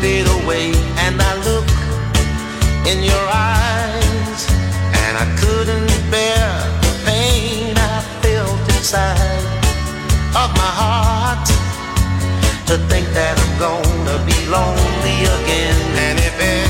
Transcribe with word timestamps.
fade 0.00 0.26
away. 0.42 0.72
And 1.04 1.20
I 1.20 1.32
look 1.48 1.68
in 2.90 2.98
your 3.04 3.26
eyes 3.28 4.40
and 5.02 5.14
I 5.24 5.26
couldn't 5.40 5.92
bear 6.10 6.46
the 6.84 6.92
pain 7.04 7.76
I 7.76 8.00
felt 8.22 8.60
inside 8.76 9.44
of 10.42 10.48
my 10.62 10.72
heart 10.82 11.46
to 12.68 12.74
think 12.88 13.06
that 13.18 13.34
I'm 13.42 13.54
gonna 13.66 14.18
be 14.24 14.38
lonely 14.56 15.16
again. 15.36 15.78
And 16.06 16.18
if 16.18 16.36
it 16.40 16.69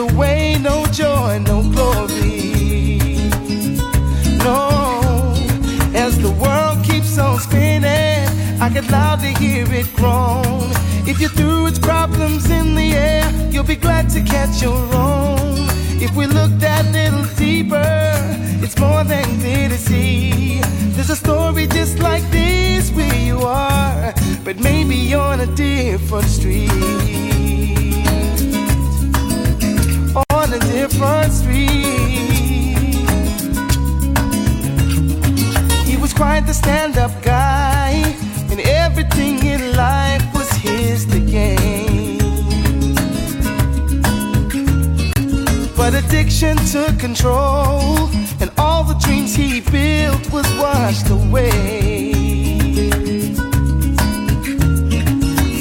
Away, 0.00 0.56
no 0.60 0.84
joy, 0.86 1.38
no 1.46 1.62
glory. 1.62 3.06
No, 4.44 5.34
as 5.94 6.18
the 6.18 6.34
world 6.42 6.84
keeps 6.84 7.18
on 7.18 7.38
spinning, 7.38 8.26
I 8.60 8.70
can 8.72 8.86
loudly 8.88 9.34
hear 9.34 9.66
it 9.72 9.86
groan. 9.94 10.70
If 11.06 11.20
you 11.20 11.28
threw 11.28 11.66
its 11.66 11.78
problems 11.78 12.50
in 12.50 12.74
the 12.74 12.92
air, 12.92 13.30
you'll 13.50 13.64
be 13.64 13.76
glad 13.76 14.08
to 14.10 14.22
catch 14.22 14.62
your 14.62 14.82
own. 14.94 15.68
If 16.06 16.14
we 16.16 16.26
look 16.26 16.52
that 16.60 16.84
little 16.92 17.26
deeper, 17.36 18.12
it's 18.64 18.78
more 18.78 19.04
than 19.04 19.24
clear 19.40 19.68
to 19.68 19.78
see. 19.78 20.60
There's 20.94 21.10
a 21.10 21.16
story 21.16 21.66
just 21.66 21.98
like 21.98 22.24
this 22.30 22.90
where 22.92 23.14
you 23.16 23.38
are, 23.40 24.14
but 24.44 24.56
maybe 24.58 25.14
on 25.14 25.40
a 25.40 25.46
different 25.46 26.26
street. 26.26 27.39
On 31.02 31.24
a 31.24 31.30
street. 31.30 31.86
He 35.86 35.96
was 35.96 36.12
quite 36.12 36.46
the 36.46 36.52
stand 36.52 36.98
up 36.98 37.10
guy, 37.22 37.90
and 38.50 38.60
everything 38.60 39.44
in 39.44 39.76
life 39.76 40.22
was 40.34 40.50
his 40.52 41.06
to 41.06 41.20
gain. 41.20 42.18
But 45.76 45.94
addiction 45.94 46.56
took 46.58 46.98
control, 46.98 48.08
and 48.40 48.50
all 48.58 48.84
the 48.84 48.94
dreams 49.04 49.34
he 49.34 49.60
built 49.60 50.30
was 50.30 50.46
washed 50.58 51.08
away. 51.08 52.12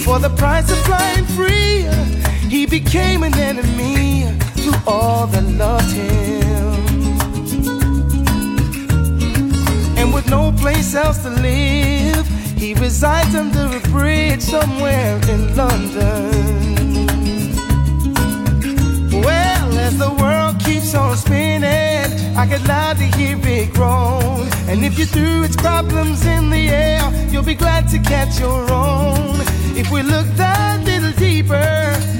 For 0.04 0.20
the 0.20 0.34
price 0.36 0.70
of 0.72 0.78
flying 0.80 1.26
free, 1.26 1.88
he 2.50 2.66
became 2.66 3.24
an 3.24 3.36
enemy 3.36 4.20
all 4.88 5.28
that 5.28 5.44
loved 5.44 5.92
him. 5.92 6.74
And 9.98 10.14
with 10.14 10.30
no 10.30 10.52
place 10.52 10.96
else 10.96 11.24
to 11.24 11.30
live, 11.30 12.28
he 12.58 12.74
resides 12.74 13.36
under 13.36 13.68
a 13.78 13.80
bridge 13.90 14.42
somewhere 14.42 15.20
in 15.30 15.56
London. 15.56 16.70
Well, 19.24 19.78
as 19.78 19.98
the 19.98 20.12
world 20.20 20.60
keeps 20.64 20.94
on 20.96 21.18
spinning, 21.18 22.38
I 22.38 22.48
could 22.48 22.68
loudly 22.68 23.12
hear 23.18 23.38
it 23.44 23.74
groan. 23.74 24.48
And 24.68 24.86
if 24.86 24.98
you 25.00 25.06
threw 25.06 25.44
its 25.44 25.56
problems 25.56 26.26
in 26.26 26.50
the 26.50 26.70
air, 26.70 27.02
you'll 27.32 27.44
be 27.44 27.56
glad 27.56 27.88
to 27.90 28.00
catch 28.00 28.40
your 28.40 28.72
own. 28.72 29.36
If 29.76 29.92
we 29.92 30.02
look 30.04 30.28
that 30.36 30.84
little 30.84 31.12
deeper, 31.14 32.19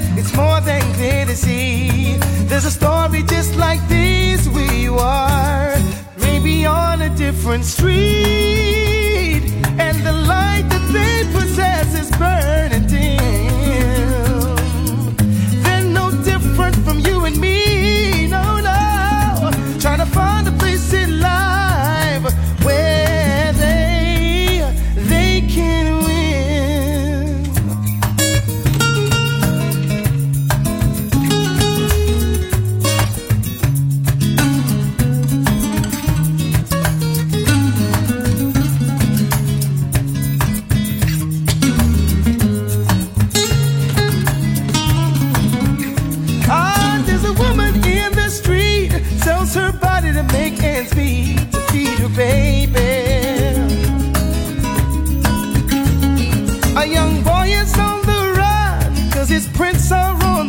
clear 1.00 1.26
to 1.26 1.36
see. 1.36 2.18
There's 2.50 2.66
a 2.66 2.72
story 2.72 3.24
just 3.24 3.56
like 3.56 3.80
this 3.88 4.46
you 4.84 4.96
are, 4.96 5.74
maybe 6.18 6.66
on 6.66 7.02
a 7.02 7.10
different 7.16 7.64
street, 7.64 9.44
and 9.86 9.96
the 10.08 10.12
light 10.34 10.66
that 10.74 10.86
they 10.96 11.18
possess 11.32 11.88
is 12.02 12.12
burning 12.18 12.86
dim. 12.88 13.19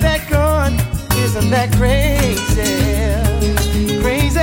That 0.00 0.28
gun. 0.28 0.74
Isn't 1.18 1.50
that 1.50 1.70
crazy, 1.72 2.40
crazy. 4.00 4.40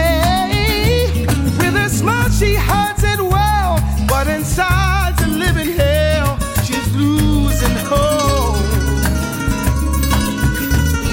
With 1.57 1.75
a 1.75 1.89
smile, 1.89 2.29
she 2.29 2.55
hides 2.55 3.03
it 3.03 3.21
well, 3.21 3.79
but 4.07 4.27
inside's 4.27 5.21
a 5.23 5.27
living 5.27 5.71
hell. 5.73 6.37
She's 6.63 6.87
losing 6.95 7.77
hope. 7.91 8.55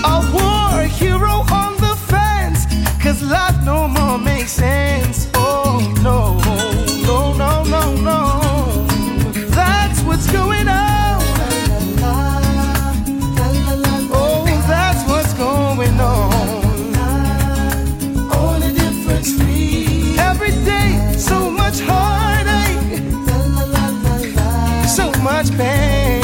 A 0.04 0.16
war 0.34 0.82
hero 0.82 1.34
on 1.60 1.74
the 1.76 1.96
fence, 2.10 2.66
cause 3.02 3.22
life 3.22 3.58
no 3.64 3.88
more 3.88 4.18
makes 4.18 4.52
sense. 4.52 5.23
much 25.34 25.50
pain. 25.56 26.23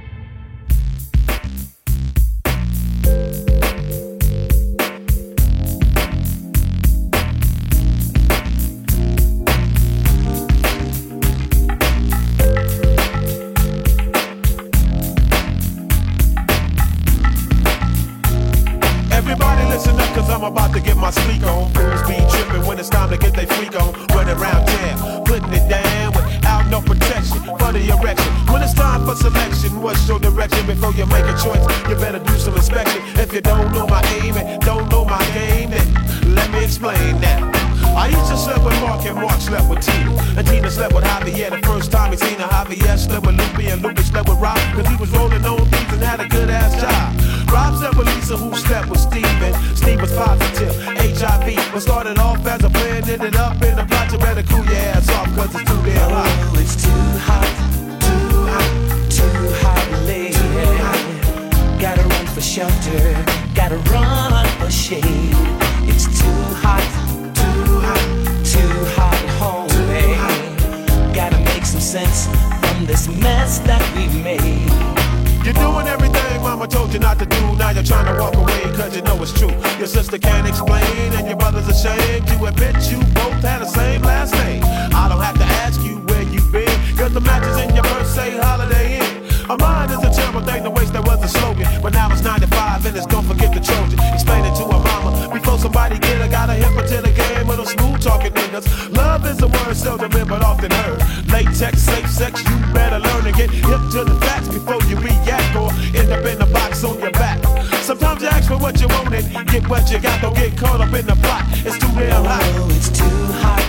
Latex, 101.61 101.81
safe 101.83 102.09
sex, 102.09 102.43
you 102.43 102.73
better 102.73 102.97
learn 102.97 103.23
to 103.23 103.31
get 103.31 103.51
hip 103.51 103.81
to 103.91 104.03
the 104.03 104.17
facts 104.21 104.47
before 104.47 104.81
you 104.89 104.97
react 104.97 105.55
or 105.55 105.69
end 105.95 106.11
up 106.11 106.25
in 106.25 106.39
the 106.39 106.49
box 106.51 106.83
on 106.83 106.99
your 106.99 107.11
back. 107.11 107.37
Sometimes 107.83 108.23
you 108.23 108.29
ask 108.29 108.47
for 108.47 108.57
what 108.57 108.81
you 108.81 108.87
want 108.87 109.13
and 109.13 109.47
get 109.47 109.69
what 109.69 109.91
you 109.91 109.99
got. 109.99 110.19
Don't 110.23 110.35
get 110.35 110.57
caught 110.57 110.81
up 110.81 110.91
in 110.91 111.05
the 111.05 111.15
plot. 111.17 111.43
It's 111.63 111.77
too 111.77 111.85
damn 111.93 112.25
hot. 112.25 112.41
Oh, 112.57 112.67
it's 112.71 112.89
too 112.89 113.05
hot, 113.43 113.61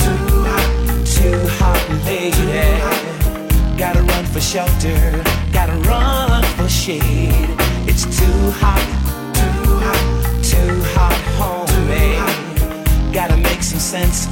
too 0.00 0.40
hot, 0.48 1.04
too 1.04 1.48
hot, 1.60 1.84
lady. 2.06 3.76
Gotta 3.76 4.02
run 4.02 4.24
for 4.24 4.40
shelter, 4.40 5.22
gotta 5.52 5.76
run 5.86 6.42
for 6.56 6.66
shade. 6.66 7.50
It's 7.86 8.04
too 8.04 8.50
hot, 8.56 8.80
too 9.36 9.80
hot, 9.84 10.42
too 10.42 10.82
hot, 10.96 11.20
homie. 11.36 13.12
Gotta 13.12 13.36
make 13.36 13.62
some 13.62 13.80
sense 13.80 14.28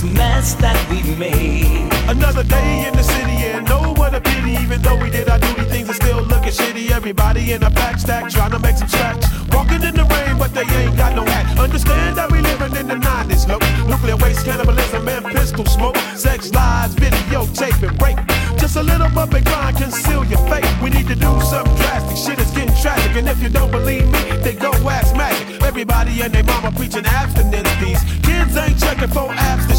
this 0.00 0.12
mess 0.12 0.54
that 0.54 0.76
we 0.90 1.02
made. 1.16 1.88
Another 2.08 2.42
day 2.44 2.86
in 2.86 2.94
the 2.94 3.02
city 3.02 3.36
and 3.52 3.68
no 3.68 3.92
what 3.94 4.14
a 4.14 4.20
pity. 4.20 4.52
Even 4.62 4.80
though 4.82 4.96
we 4.96 5.10
did 5.10 5.28
our 5.28 5.38
duty, 5.38 5.62
things 5.64 5.88
are 5.88 5.94
still 5.94 6.22
looking 6.22 6.52
shitty. 6.52 6.90
Everybody 6.90 7.52
in 7.52 7.62
a 7.62 7.70
back 7.70 7.98
stack 7.98 8.30
trying 8.30 8.50
to 8.52 8.58
make 8.58 8.76
some 8.76 8.88
tracks. 8.88 9.26
Walking 9.52 9.82
in 9.82 9.94
the 9.94 10.04
rain, 10.04 10.38
but 10.38 10.52
they 10.54 10.62
ain't 10.62 10.96
got 10.96 11.14
no 11.16 11.24
hat. 11.24 11.58
Understand 11.58 12.16
that 12.16 12.30
we 12.30 12.40
living 12.40 12.74
in 12.76 12.88
the 12.88 12.96
90s, 12.96 13.48
look. 13.48 13.62
Nuclear 13.88 14.16
waste, 14.16 14.44
cannibalism, 14.44 15.08
and 15.08 15.24
pistol 15.26 15.66
smoke. 15.66 15.96
Sex, 16.16 16.52
lies, 16.52 16.94
videotape, 16.94 17.82
and 17.82 18.00
rape. 18.02 18.18
Just 18.58 18.76
a 18.76 18.82
little 18.82 19.10
bump 19.10 19.34
and 19.34 19.44
grind, 19.44 19.76
conceal 19.76 20.24
your 20.24 20.42
fate. 20.48 20.68
We 20.82 20.90
need 20.90 21.08
to 21.08 21.14
do 21.14 21.40
something 21.42 21.76
drastic. 21.76 22.16
Shit 22.16 22.38
is 22.38 22.50
getting 22.52 22.74
tragic. 22.80 23.16
And 23.16 23.28
if 23.28 23.42
you 23.42 23.48
don't 23.48 23.70
believe 23.70 24.06
me, 24.06 24.22
then 24.44 24.56
go 24.56 24.72
ask 24.88 25.14
magic. 25.16 25.62
Everybody 25.62 26.22
and 26.22 26.32
their 26.32 26.44
mama 26.44 26.72
preaching 26.72 27.06
abstinence. 27.06 27.70
These 27.80 28.02
kids 28.22 28.56
ain't 28.56 28.78
checking 28.78 29.08
for 29.08 29.30
shit. 29.32 29.69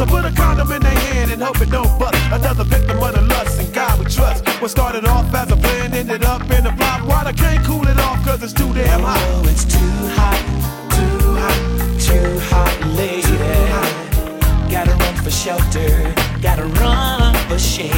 So 0.00 0.06
put 0.06 0.24
a 0.24 0.32
condom 0.32 0.72
in 0.72 0.80
their 0.80 0.98
hand 0.98 1.30
and 1.30 1.42
hope 1.42 1.60
it 1.60 1.68
don't 1.68 1.98
bust. 1.98 2.16
Another 2.32 2.64
victim 2.64 3.02
of 3.02 3.12
the 3.12 3.20
lust 3.20 3.60
and 3.60 3.70
God 3.74 3.98
we 3.98 4.06
trust. 4.06 4.48
What 4.62 4.70
started 4.70 5.04
off 5.04 5.34
as 5.34 5.52
a 5.52 5.58
plan 5.58 5.92
ended 5.92 6.24
up 6.24 6.40
in 6.50 6.64
a 6.64 6.74
flop. 6.74 7.06
Water 7.06 7.34
can't 7.34 7.62
cool 7.66 7.86
it 7.86 7.98
off 7.98 8.24
cause 8.24 8.42
it's 8.42 8.54
too 8.54 8.72
damn 8.72 9.02
hot. 9.02 9.20
Oh, 9.20 9.42
it's 9.44 9.66
too 9.66 9.92
hot, 10.16 10.40
too 10.96 11.36
hot, 11.42 11.60
too 12.00 12.40
hot, 12.48 12.74
lady. 12.96 13.36
Gotta 14.72 14.92
run 14.92 15.16
for 15.16 15.30
shelter, 15.30 16.14
gotta 16.40 16.64
run 16.80 17.34
for 17.50 17.58
shade. 17.58 17.92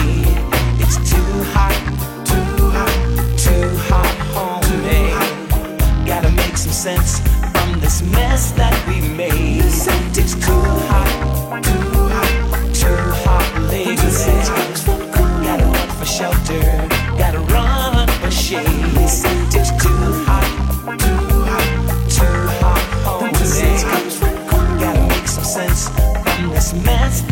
It's 0.83 0.99
too 1.09 1.33
hot, 1.55 1.79
too 2.27 2.71
hot, 2.75 2.95
too 3.39 3.69
hot, 3.87 4.13
homie. 4.35 6.05
Gotta 6.05 6.31
make 6.33 6.57
some 6.57 6.73
sense 6.73 7.21
from 7.53 7.79
this 7.79 8.03
mess 8.03 8.51
that 8.59 8.75
we 8.89 9.01
made. 9.03 9.12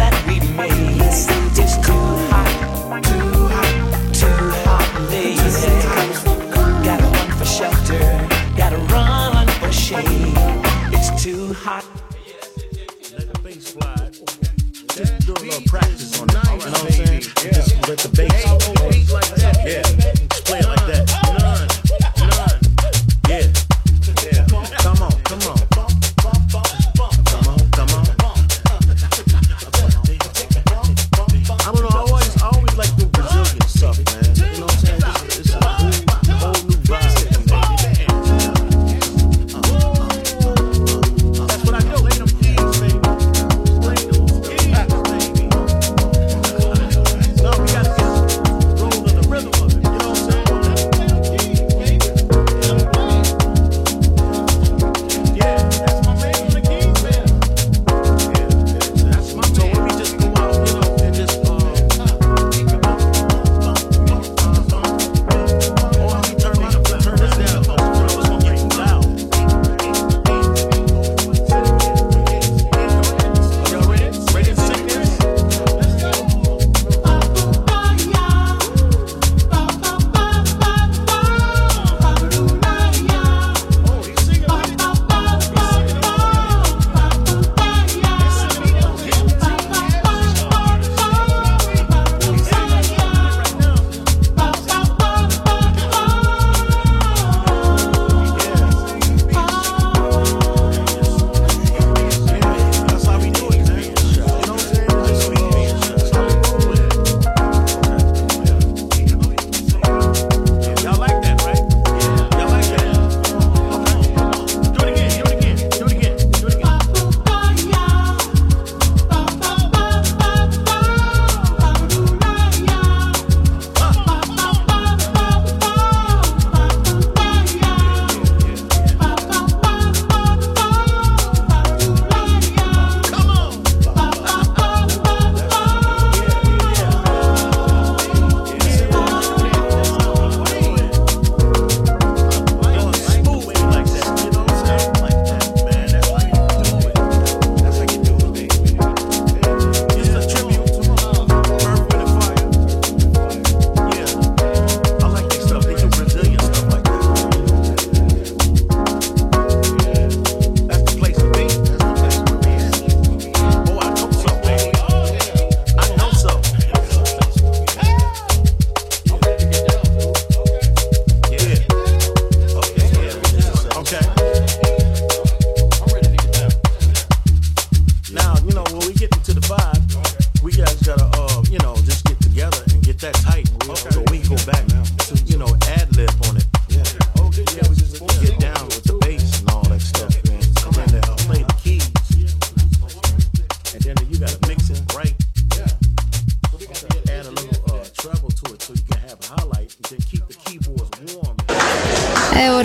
That 0.01 0.27
we 0.27 0.50